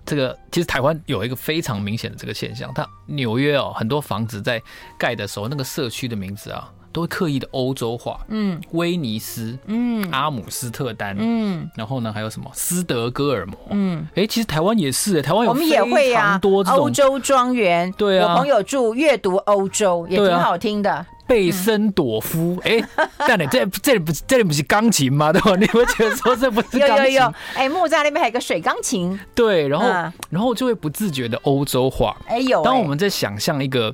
[0.06, 4.62] 这个其实台湾有一个非常明显的这个现象，它纽约哦，很多房子在
[4.98, 6.72] 盖的时候，那个社区的名字啊。
[6.96, 22.84] 都会刻意的欧洲化，嗯，威尼斯，嗯，阿姆斯特丹，嗯，然后呢，还有什么斯德哥尔摩，嗯，哎，其实台湾也是，台湾有非常多这种欧洲庄园，对啊，我朋友住阅读欧洲也挺好听的，贝森朵夫，哎，
[23.18, 25.32] 但你这这里不是这里不是钢琴吗？
[25.34, 25.56] 对吧？
[25.56, 27.06] 你会觉得说这不是 钢琴？
[27.06, 29.88] 有有有，哎，木栅那边还有个水钢琴，对，然后
[30.30, 33.94] 然后就会不自觉的欧洲化，哎有，当我们在想象一个。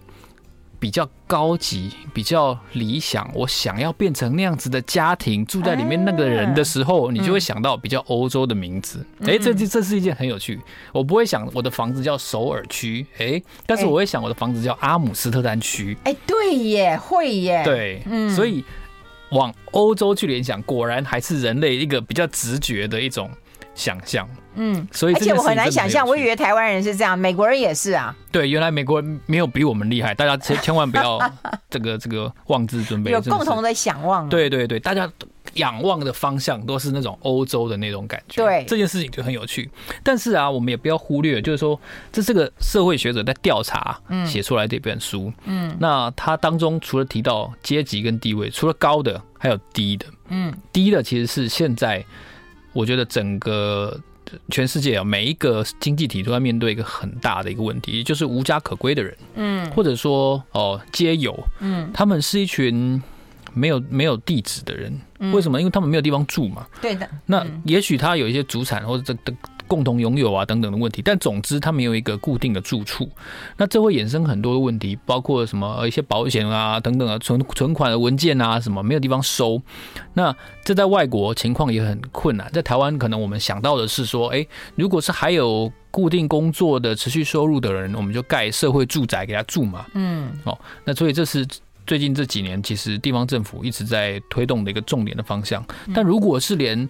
[0.81, 9.05] 比较高级、比较理想，我想要变成那样子的家庭住在里面那个人的时候，你就会想到比较欧洲的名字。
[9.19, 10.59] 哎，这这这是一件很有趣。
[10.91, 15.95] 我不会想我的房子叫首尔区，哎，但是我会想我的房子叫阿姆斯特丹区。
[16.03, 17.61] 哎，对耶，会耶。
[17.63, 18.65] 对，嗯，所以
[19.29, 23.29] 往欧洲去联想，果然还是人类一个比较直觉的一种。
[23.73, 28.15] 想象，嗯，所以而且我很难想象，我以为台湾人是这样，美国人也是啊。
[28.31, 31.19] 对，原来美国人没有比我们厉害，大家千 千万不要
[31.69, 34.27] 这个这个妄自尊卑，有共同的想望。
[34.29, 35.09] 对对对，大家
[35.53, 38.43] 仰望的方向都是那种欧洲的那种感觉。
[38.43, 39.69] 对，这件事情就很有趣。
[40.03, 41.79] 但是啊，我们也不要忽略，就是说，
[42.11, 45.31] 这是个社会学者在调查写出来的一本书。
[45.45, 50.05] 嗯，那他当中除了提到阶级跟地位，除了高的，还有低的。
[50.27, 52.05] 嗯，低的其实是现在。
[52.73, 53.99] 我觉得整个
[54.49, 63.01] 全世界啊，每一个经济体都在面对一个很大的一个问题，就是无家可归的人，嗯，或者说哦，皆有，嗯，他们是一群
[63.53, 64.99] 没有没有地址的人，
[65.33, 65.59] 为什么？
[65.59, 66.65] 因为他们没有地方住嘛。
[66.81, 67.09] 对的。
[67.25, 69.37] 那也许他有一些祖产或者这的。
[69.71, 73.09] 共同拥有啊等等的问题，但总之他没有一个固定的住处，
[73.55, 79.61] 那这会衍生很多的问题，包括什么一些保险啊等等啊存存款的文件啊什么没有地方收，
[80.13, 91.47] 那这在外国情况也很困难，在台湾可能我们想到的是说，哎，如果是还有固定工作的持续收入的人，我们就盖社会住宅给他住嘛，嗯，哦，那所以这是
[91.87, 96.89] 最近这几年其实地方政府一直在推动的一个重点的方向，但如果是连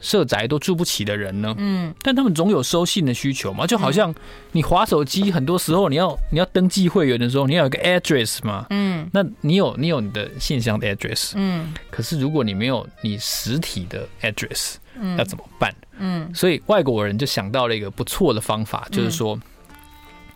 [0.00, 1.54] 社宅都住不起的人呢？
[1.58, 4.14] 嗯，但他们总有收信的需求嘛，就好像
[4.52, 15.74] 你划手机，很多时候你要你要登记会员的时候，你要有个 address 嘛，嗯，那你有你有你的信箱的 address，嗯，可是如果你没有你实体的 address，嗯，要怎么办？
[15.98, 19.38] 嗯，所以外国人就想到了一个不错的方法，就是说，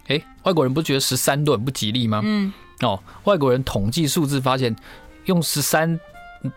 [0.08, 2.22] 哎，外国人不觉得十三都很不吉利吗？
[2.24, 4.74] 嗯，哦，外国人统计数字发现，
[5.26, 6.00] 用十三。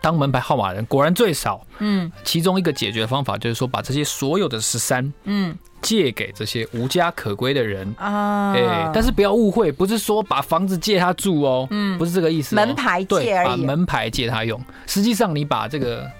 [0.00, 7.94] 当门牌号码人果然最少，嗯，其中一个解决方法就是说，把这些所有的十三，嗯，借给这些无家可归的人。
[7.98, 14.58] 啊，哎，但是不要误会，不是说把房子借他住哦，嗯，不是这个意思，门牌借而已，把门牌借他用。
[14.86, 16.10] 实际上，你把这个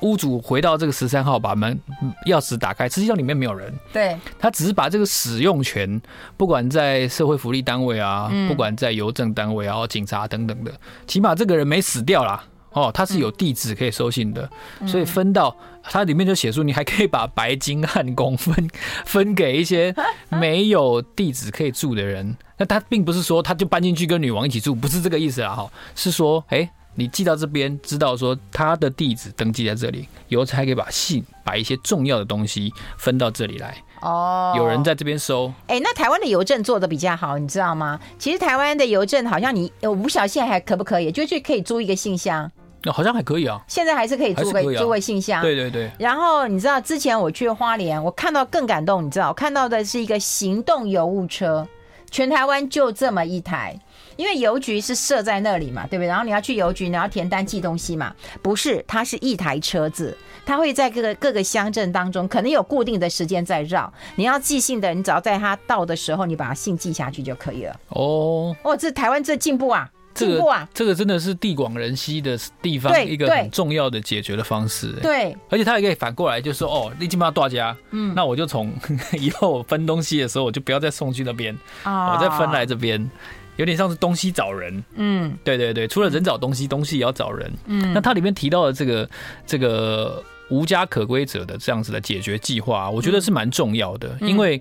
[0.00, 1.80] 屋主回到这个十三号，把门
[2.26, 5.98] 钥匙打开，实际上里面没有人，对，他只是把这个使用权，
[6.36, 10.70] 不管在社会福利单位啊，不管在邮政单位啊、警察等等的，
[11.06, 12.44] 起码这个人没死掉啦。
[12.74, 14.48] 哦，它是有地址可以收信的，
[14.80, 18.68] 嗯、所以分到它里面就写出，你还可以把白金汉宫分
[19.06, 19.94] 分给一些
[20.28, 22.36] 没有地址可以住的人。
[22.56, 25.54] 那他并不是说他就搬进去跟女王一起住，不是这个意思啊。
[25.54, 33.76] 哈，是说，哎、欸，你寄到这边，知道说他的地址登记在这里，以后才可以把信，把一些重要的东西分到这里来。
[34.02, 35.52] 哦，有人在这边收。
[35.66, 37.98] 哎、欸，那台湾的邮政做的比较好，你知道吗？
[38.20, 41.10] 其实台湾的邮政好像你无小线还可不可以？
[41.10, 42.48] 就是可以租一个信箱。
[42.92, 45.42] 好像还可以啊，现在还是可以租个租个信箱。
[45.42, 45.90] 对对对。
[45.98, 51.66] 然后你知道之前我去花莲，我看到更感动，你知道，我看到的是一个行动邮务车，
[52.10, 53.78] 全台湾就这么一台。
[54.16, 56.06] 因为邮局是设在那里嘛，对不对？
[56.06, 60.16] 然后你要去邮局，你要填单寄东西嘛，不是，它是一台车子，
[60.46, 63.92] 它会在各个各个乡镇当中，可能有固定的时间在绕。
[64.14, 67.74] 你要寄信的，你只要在它到的时候，你把它信寄下去就可以了。
[67.88, 74.92] 哦，哦，这台湾这进步啊，进步啊，这个真的是地广人稀的地方一个很重要的解决的方式。
[75.02, 78.72] 对，而且他也可以反过来，就是说，哦，你基本上大家，嗯，那我就从
[79.18, 83.10] 以后我分东西的时候，我就不要再送去那边，我再分来这边。
[83.56, 87.92] 有点像是东西找人，嗯，对对对，除了人找东西，东西也要找人，嗯。
[87.92, 89.08] 那它里面提到的这个
[89.46, 94.60] 这个无家可归者的这样子的解决计划，我觉得是蛮重要的，因为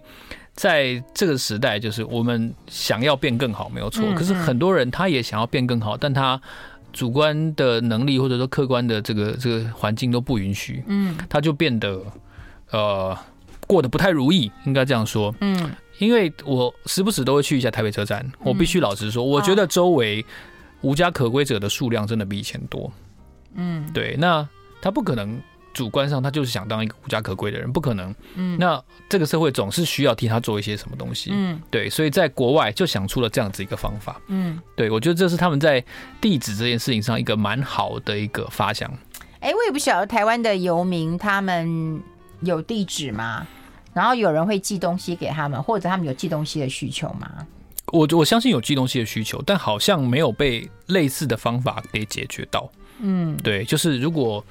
[0.54, 6.40] 在这个时代，就是我们想要变更好没有错，可是很多人他也想要变更好，但他
[6.92, 12.00] 主观的能力或者说客观的这个这个环境都不允许，嗯，他就变得
[12.72, 13.18] 呃
[13.68, 15.72] 过得不太如意，应该这样说，嗯。
[16.00, 20.26] 因为我时不时都会去一下台北车站，我必须老实说，我觉得周围
[20.82, 22.92] 无家可归者的数量真的比以前多。
[23.54, 24.46] 嗯，对，那
[24.82, 25.40] 他不可能
[25.74, 28.14] 主观上他就是想当一个无家可归的人，不可能。
[28.36, 31.32] 嗯，那这个社会总是需要替他做一些什么东西。
[31.34, 34.22] 嗯，对，所以在国外就想出了这样子一个方法。
[34.28, 35.84] 嗯，对，我觉得这是他们在
[36.22, 38.90] 地址这件事情上一个蛮好的一个发想。
[39.40, 42.02] 哎，我也不晓得台湾的游民他们
[42.42, 43.46] 有地址吗？
[43.94, 47.30] 然后有人会寄东西给他们，或者他们有寄东西的需求吗？
[47.88, 52.68] 我我相信有寄东西的需求，但好像没有被类似的方法给解决到。
[53.00, 54.44] 嗯，对，就是如果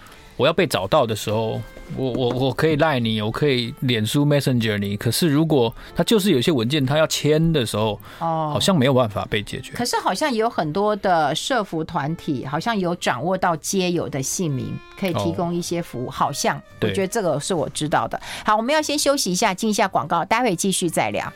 [0.43, 1.63] 我要被找到的时候，
[1.97, 4.97] 我我我可以赖你，我可以脸书 Messenger 你。
[4.97, 9.73] 可是如果他就是有些文件他要签的时候，哦，好像没有办法被解决。
[9.73, 16.11] 可是好像也有很多的社服团体，好像有掌握到街友的姓名，可以提供一些服务。
[16.11, 18.21] 好像我觉得这个是我知道的。
[18.45, 21.33] 好，我们要先休息一下，进一下广告，待会继续再聊。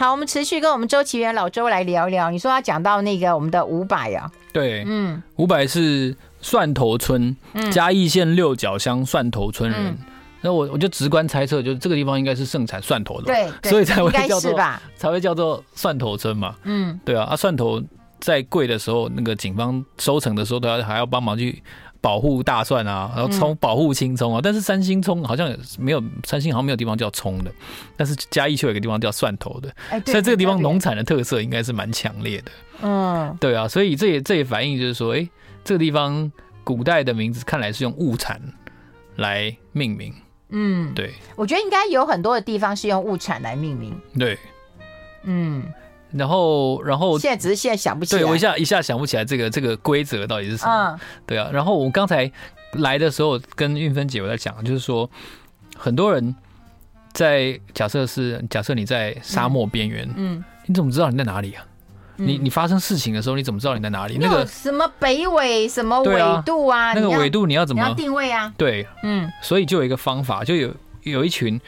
[0.00, 2.30] 好，我们持续跟我们周奇源老周来聊聊。
[2.30, 4.32] 你说他讲到那个我们的五百啊？
[4.50, 7.36] 对，嗯，五百是蒜头村，
[7.70, 9.98] 嘉义县六角乡蒜头村人。
[10.40, 14.58] 那、嗯、我我就直观猜测，就是这个地方应该是盛产蒜头的，对，所以才会叫做
[14.96, 16.54] 才会叫做蒜头村嘛。
[16.62, 17.78] 嗯，对啊，啊，蒜头
[18.20, 21.62] 在贵的时候，那个警方收成的时候，都要还要帮忙去。
[22.00, 27.52] 保护大蒜啊，然后葱保护青葱啊，但是三星葱好像没有，三星好像没有地方叫葱的，
[27.96, 29.72] 但是嘉义却有一个地方叫蒜头的，
[30.06, 32.50] 所以这个地方农产的特色应该是蛮强烈的。
[32.82, 35.28] 嗯，对啊，所以这也这也反映就是说，哎，
[35.62, 36.30] 这个地方
[36.64, 38.40] 古代的名字看来是用物产
[39.16, 40.14] 来命名。
[40.48, 43.94] 嗯，对，我觉得应该有很多的地方是用物产来命名。
[44.18, 44.38] 对，
[45.24, 45.64] 嗯。
[46.12, 48.22] 然后，然后现在只是现在想不起来。
[48.22, 50.72] 对，我一下一下想不起来这个这个规则到底是什么。
[50.92, 51.48] 嗯，对啊。
[51.52, 52.30] 然后我刚才
[52.74, 55.08] 来的时候跟运芬姐我在讲，就是说
[55.76, 56.34] 很多人
[57.12, 61.64] 在假设是假设你在沙漠边缘，嗯，你怎么知道你在哪里啊？
[62.22, 64.18] 你你发生事情的时候你怎么知道你在哪里？
[64.20, 66.92] 那个什么北纬什么纬度啊？
[66.92, 68.52] 那个纬度你要怎么定位啊？
[68.58, 70.70] 对，嗯，所以就有一个方法，就有
[71.02, 71.58] 有一群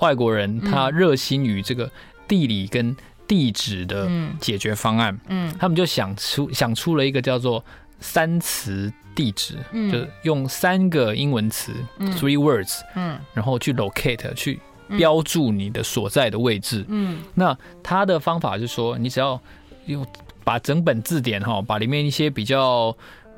[0.00, 1.88] 外国人，他热心于这个
[2.26, 7.64] 地理跟地址的解决方案，嗯，他们就想出想出了一个叫做
[8.00, 14.60] 三词地址，嗯，就是用三个英文词，嗯，three words，嗯，然后去 locate 去
[14.98, 19.40] 标注你的所在的位置，嗯，那他的方法就是说，你只要
[19.86, 20.06] 用
[20.44, 22.94] 把整本字典哈，把里面一些比较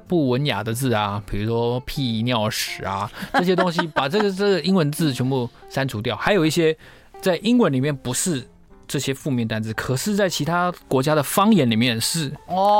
[0.08, 6.76] 不文雅的字啊，比如说屁尿屎啊这些东西， 把这个这个英文字全部删除掉，还有一些
[7.20, 8.44] 在英文里面不是。
[8.86, 12.26] 这些负面单字，可是，在其他国家的方言里面是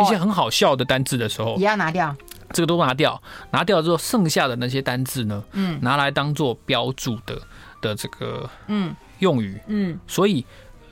[0.03, 2.15] 一些很好笑的单字的时候，也要拿掉。
[2.53, 7.41] 这个都拿掉，拿掉之后，剩下的那些单字呢，嗯，拿来当做标注的
[7.81, 8.95] 的这个嗯。
[9.21, 10.45] 用语，嗯，所以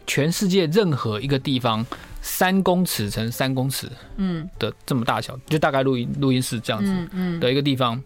[0.06, 1.84] 全世界任何一个地方
[2.22, 4.48] 三公尺乘三公尺，嗯。
[4.58, 7.38] 的这么大小，就大概录音录音室这样子，嗯。
[7.40, 8.00] 的一个地方，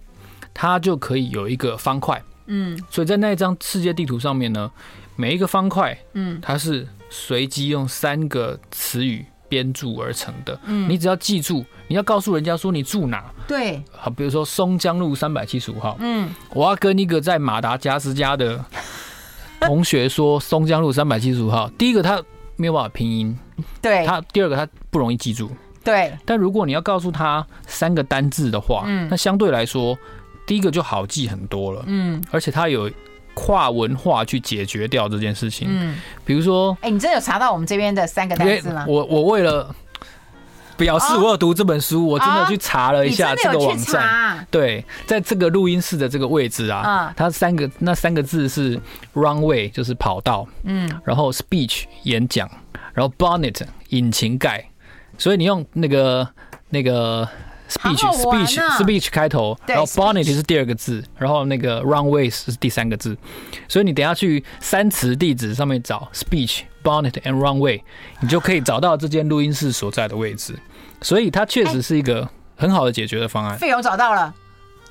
[0.53, 4.71] 它就可以有一个方块，嗯，所以在那一张世界地图上面呢，
[5.17, 6.87] 每一个方块，嗯，它是。
[7.09, 18.63] 随机用三个词语编注而成的，嗯，你只要记住，你要告诉人家说你住哪，对，好，比如说松江路三百七十五号，嗯，我要跟一个在马达加斯加的
[19.63, 22.21] 同学说松江路三百七十五号，第一个他
[22.57, 23.39] 没有办法拼音，
[23.81, 25.49] 对，他第二个他不容易记住，
[25.85, 29.97] 对，但如果你要告诉他三个单字的话，嗯，那相对来说
[30.45, 32.91] 第一个就好记很多了，嗯，而且他有。
[33.37, 38.87] 跨文化去解决掉这件事情，嗯，比如说，哎，你真的有查到我们这边的三个单词吗？
[38.89, 39.75] 我我为了
[40.79, 44.47] 表示我有读这本书，我真的去查了一下这个网站。
[44.51, 48.81] 对，在这个录音室的这个位置啊，它三个那三个字是
[49.13, 52.51] runway，就是跑道，嗯，然后 speech 演讲，
[52.95, 53.61] 然后 bonnet
[53.91, 54.65] 引擎盖，
[55.19, 56.27] 所以你用那个
[56.71, 57.29] 那个。
[57.69, 63.17] Speech speech speech 开头，然后 bonnet 是第二个字，然后那个 runways 是第三个字，
[63.69, 67.81] 所以你等下去三词地址上面找 speech bonnet and runway，
[68.21, 70.55] 你就可以找到这间录音室所在的位置。
[71.03, 73.59] 所以它确实是一个很好的解决的方案。
[73.59, 74.33] 费用找到了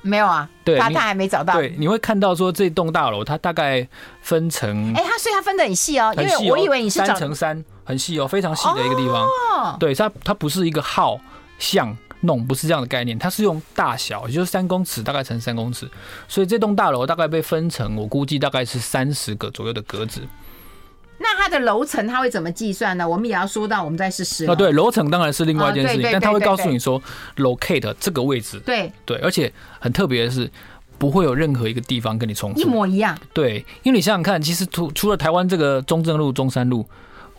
[0.02, 0.48] 没有啊？
[0.64, 1.54] 对，他他还没找到。
[1.54, 3.88] 对，你会看到说这栋大楼它大概
[4.20, 9.24] 分成，哎，它所以它分的很细哦，因为我以为你是三乘三，很细哦，非常细的一个地方。
[9.24, 11.18] 哦，对，它它不是一个号
[11.58, 11.96] 像。
[12.26, 15.88] 弄不是这样的概念，它是用大小，也就是三公尺大概乘三公尺，
[16.28, 20.20] 所以这栋大楼大概被分成，我估计大概是三十个左右的格子。
[21.18, 23.08] 那它的楼层它会怎么计算呢？
[23.08, 24.44] 我们也要说到我们在试试。
[24.44, 27.02] 啊，对，楼层当然是另外一件事情，但它会告诉你说
[27.36, 28.60] locate 这个位置。
[28.66, 29.50] 对对，而且
[29.80, 30.50] 很特别的是，
[30.98, 33.16] 不会有任何一个地方跟你重复，一模一样。
[33.32, 36.86] 对，因为你想想看，其实除除了台湾这个中正路、中山路，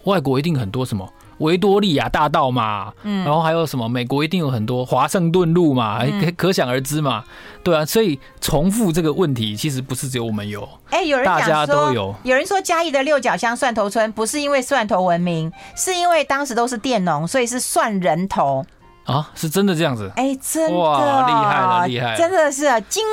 [0.06, 1.08] 外国一定很多什么。
[1.40, 3.88] 维多利亚大道嘛，嗯，然后还有什么？
[3.88, 7.24] 美国一定有很多华盛顿路嘛，可可想而知嘛，
[7.64, 12.16] 对啊，所以重复这个问题其实不是只有我们有，哎，有人大家都有。
[12.24, 18.66] 有人说嘉义的六角乡蒜头村不是因为蒜头闻名，是因为当时都是佃农，所以是蒜人头。
[19.08, 20.12] 啊，是真的这样子？
[20.18, 23.04] 哎，真的哇，厉害了，厉害了，真的是惊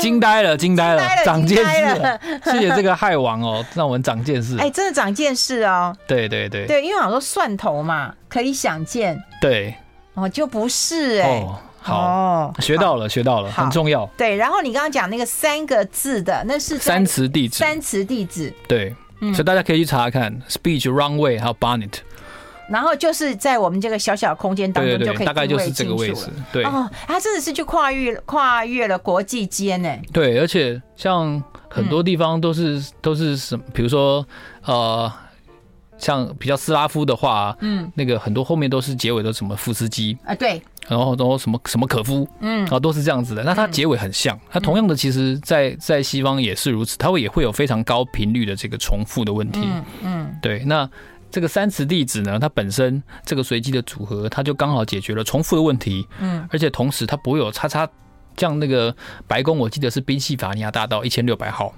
[0.00, 2.20] 惊呆了，惊呆了，长见识了。
[2.44, 4.58] 谢谢这个害王哦，让我们长见识。
[4.58, 5.96] 哎，真的长见识哦。
[6.08, 9.22] 对对对对，因为我说蒜头嘛，可以想见。
[9.40, 9.72] 对，
[10.14, 11.40] 哦，就不是哎。
[11.40, 14.04] 哦，好，学到了，学到了，很重要。
[14.16, 17.58] 对，然后你刚刚讲那个三个字的，那是三词地址。
[17.58, 18.52] 三词地址。
[18.66, 21.92] 对，所以大家可以去查看，speech runway 还有 bonnet。
[22.68, 26.28] 然后就是在我们这个小小空间当中就可以大概就是这个位置。
[26.52, 29.88] 对哦，他真的是去跨越跨越了国际间呢。
[30.12, 34.26] 对，而且像很多地方都是都是什么，比如说
[34.64, 35.10] 呃，
[35.96, 43.44] 像比较斯拉夫的话，嗯，那个很多后面都是结尾都什么夫斯基啊，对，然后然后什么什么可夫，嗯，然后都是这样子的。
[43.44, 49.68] 那它结尾很像，它同样的，其实在在西方也是如此，它会也会有非常高频率的这个重复的问题。
[50.02, 50.88] 嗯，对，那。
[51.30, 56.06] 这个三词地址呢，它本身这个随机的组合，它就刚好解决了重复的问题。
[56.20, 57.88] 嗯，而且同时它不会有叉叉，
[58.36, 58.94] 像那个
[59.26, 61.74] 白宫，我记得是宾夕法尼亚大道一千六百号。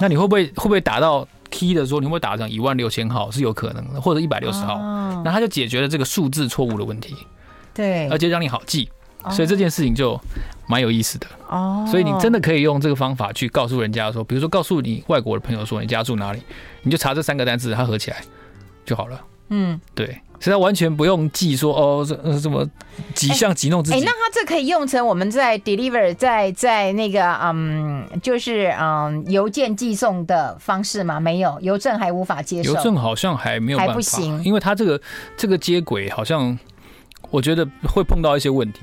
[0.00, 4.76] 那你会不会会不会打到 key 的时候，你会打成一万六千号是有可能的，或者一百六十号。
[5.24, 7.16] 那它就解决了这个数字错误的问题。
[7.72, 8.90] 对，而且让你好记，
[9.30, 10.20] 所以这件事情就
[10.66, 11.26] 蛮有意思的。
[11.48, 16.42] 哦，所以你真的可以用这个方法去告诉人家说，比如说告诉你外国的朋友说你家住哪里，
[16.82, 18.18] 你就查这三个单字，它合起来。
[18.90, 19.20] 就好了。
[19.50, 20.06] 嗯，对，
[20.40, 22.68] 所以他完全不用记说哦，这什么
[23.14, 23.98] 几项几弄自己。
[23.98, 31.20] 哎，那他这可以用成我们在 deliver 在在那个嗯，就是嗯邮件寄送的方式吗？
[31.20, 32.74] 没有，邮政还无法接受。
[32.74, 35.00] 邮政好像还没有办法，还不行，因为他这个
[35.36, 36.58] 这个接轨好像
[37.30, 38.80] 我觉得会碰到一些问题。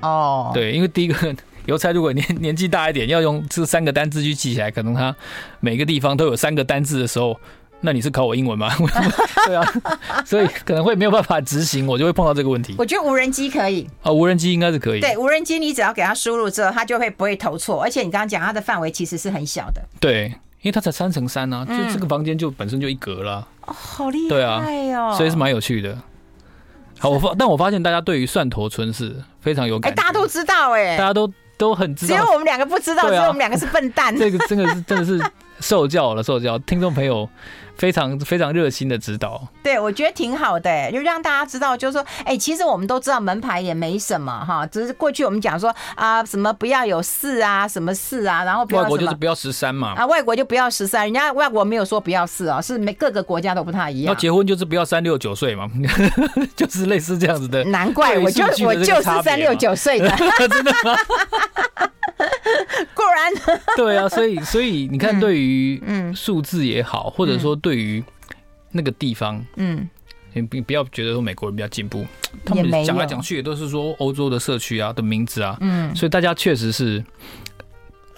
[0.00, 1.34] 哦，对，因为第一个
[1.66, 5.14] 邮差如果年年纪大一点，要用这三个单字去记起来，可能他
[5.60, 7.40] 每个地方都有三个单字的时候。
[7.84, 8.70] 那你是考我英文吗？
[9.44, 9.72] 对啊，
[10.24, 12.74] 所以可能会没有办法执行，我就会碰到这个问题。
[12.78, 15.00] 我觉得无人机可以啊，无人机应该是可以。
[15.00, 19.82] 对，无人机你只要给它输入之后，它就会不会投错，而且你刚刚讲它的范围其实是很小的。
[19.98, 20.28] 对，
[20.60, 23.46] 因为它才三乘三呢，就这个房间就本身就一格了。
[23.66, 25.14] 哦，好厉害哦！
[25.16, 25.98] 所以是蛮有趣的。
[26.98, 29.90] 好，我发，但我发现大家对于蒜头村是非常有感。
[29.90, 34.16] 哎，大家都知道哎，大家都都很知道，只有我们两个不知道，只有我们两个是笨蛋。
[34.16, 35.20] 这个真的是真的是
[35.58, 37.28] 受教了，受教，听众朋友。
[37.76, 54.14] 非常非常热心的指导，对，我觉得挺好的，就让大家知道，就是说，哎，其实我们都知道门牌也没什么哈，只是过去我们讲说啊，什么不要有四啊，什么四啊，然后不要外国就是不要十三嘛，啊，外国就不要十三，人家外国没有说不要四啊，是每各个国家都不太一样。
[54.14, 55.68] 要结婚就是不要三六九岁嘛，
[56.54, 57.64] 就是类似这样子的。
[57.64, 60.08] 难怪我就我就是三六九岁的，
[60.38, 60.96] 真的吗？
[62.94, 68.04] 果然，对啊，所以所以你看，对于嗯数字也好，或者说对于
[68.70, 69.88] 那个地方，嗯，
[70.34, 72.04] 你不不要觉得说美国人比较进步，
[72.44, 77.02] 他们讲来讲去也都是说欧洲的社区啊的名字啊，嗯，所以大家确实是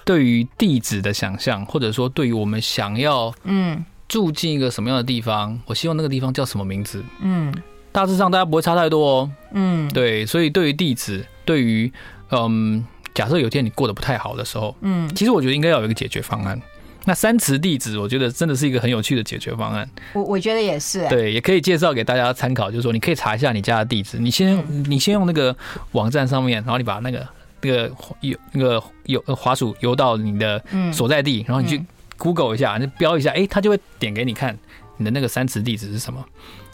[0.04, 3.84] 对于地址的想象，或者说对于我们想要嗯。
[4.06, 7.52] 住进一个什么样的地方，我希望那个地方叫什么名字，嗯，
[7.90, 11.92] 大致上大家不会差太多哦，嗯，对，所以对于地址，对于
[12.30, 12.84] 嗯。
[13.14, 16.60] 假设有天你过得不太好的时候，嗯，其实我觉得应该要有一个解决方案。
[17.06, 19.88] 那三磁地址，我觉得真的是一个很有趣的解决方案。
[20.14, 22.70] 我我觉得也是，对，也可以介绍给大家参考。
[22.70, 25.54] 就是说，你可以查一下你家的地址，你先、嗯、你先用那个
[25.92, 27.28] 网站上面，然后你把那个
[27.60, 31.84] 那个游那个游滑鼠游到你的所在地，然后你去
[32.16, 34.56] Google 一下，你标一下，哎，它就会点给你看
[34.96, 36.24] 你的那个三磁地址是什么，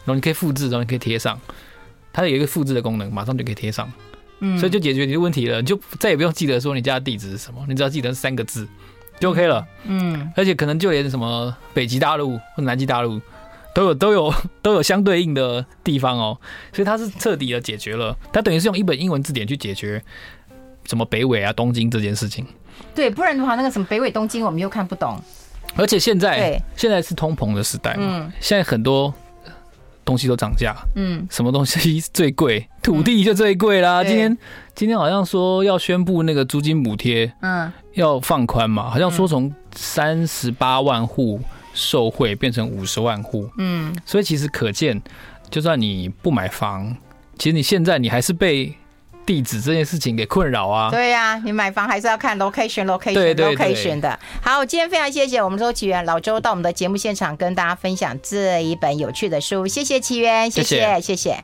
[0.05, 1.39] 然后你可以复制，然后你可以贴上，
[2.13, 3.91] 它有一个复制的功能，马上就可以贴上。
[4.43, 8.67] 嗯，所以就解决你的问题了，你就再也不用记得说你家的地址是什么，你只要记得三个字
[9.21, 9.65] 就 OK 了。
[9.85, 13.21] 嗯，而且可能就连什么北极大陆或南极大陆
[13.73, 16.37] 都有都有都有相对应的地方哦，
[16.73, 20.03] 所以它是彻底的解决了，它等于是用一本英文字典去解决
[20.85, 22.45] 什么北纬啊、东京这件事情。
[22.93, 25.17] 对，不然的话那个什么北纬、东京我们又看不懂。
[25.77, 29.13] 而且现在现在是通膨的时代嘛，嗯，现在很多。
[30.03, 32.67] 东西都涨价，嗯，什么东西最贵？
[32.81, 34.03] 土地就最贵啦。
[34.03, 34.35] 今天
[34.73, 41.39] 今天好像说要宣布那个租金补贴，嗯，要放宽嘛，好像说从三十八万户
[41.73, 45.01] 受惠变成五十万户，嗯，所以其实可见，
[45.49, 46.95] 就算你不买房，
[47.37, 48.75] 其实你现在你还是被。
[49.23, 50.89] 地址这件事情给困扰啊？
[50.89, 54.19] 对呀、啊，你买房还是要看 location，location，location location, location 的。
[54.41, 61.01] 好，今天非常谢谢我们周启源老周到我们的节目现场跟大家分享这一本有趣的书，谢谢岐原，谢谢，谢谢。
[61.01, 61.39] 谢谢